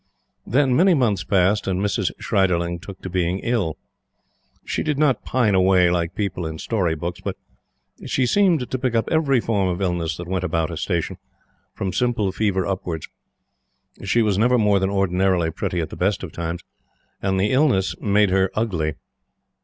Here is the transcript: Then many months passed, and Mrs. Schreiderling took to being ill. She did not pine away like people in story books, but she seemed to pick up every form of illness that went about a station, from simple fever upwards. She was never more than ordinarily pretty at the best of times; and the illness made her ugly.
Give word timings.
Then 0.47 0.75
many 0.75 0.95
months 0.95 1.23
passed, 1.23 1.67
and 1.67 1.79
Mrs. 1.79 2.09
Schreiderling 2.17 2.79
took 2.79 3.03
to 3.03 3.07
being 3.11 3.37
ill. 3.43 3.77
She 4.65 4.81
did 4.81 4.97
not 4.97 5.23
pine 5.23 5.53
away 5.53 5.91
like 5.91 6.15
people 6.15 6.43
in 6.47 6.57
story 6.57 6.95
books, 6.95 7.21
but 7.23 7.35
she 8.07 8.25
seemed 8.25 8.67
to 8.67 8.79
pick 8.79 8.95
up 8.95 9.07
every 9.11 9.39
form 9.39 9.69
of 9.69 9.79
illness 9.79 10.17
that 10.17 10.27
went 10.27 10.43
about 10.43 10.71
a 10.71 10.77
station, 10.77 11.17
from 11.75 11.93
simple 11.93 12.31
fever 12.31 12.65
upwards. 12.65 13.09
She 14.03 14.23
was 14.23 14.39
never 14.39 14.57
more 14.57 14.79
than 14.79 14.89
ordinarily 14.89 15.51
pretty 15.51 15.79
at 15.81 15.91
the 15.91 15.95
best 15.95 16.23
of 16.23 16.31
times; 16.31 16.61
and 17.21 17.39
the 17.39 17.51
illness 17.51 17.95
made 18.01 18.31
her 18.31 18.49
ugly. 18.55 18.95